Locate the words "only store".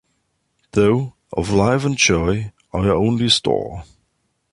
2.89-3.83